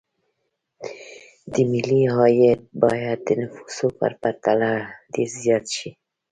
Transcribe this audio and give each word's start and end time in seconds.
ملي 1.71 2.01
عاید 2.17 2.61
باید 2.81 3.17
د 3.27 3.29
نفوسو 3.41 3.87
په 3.97 4.05
پرتله 4.21 4.71
ډېر 5.13 5.29
زیات 5.43 5.65
شي. 5.75 5.89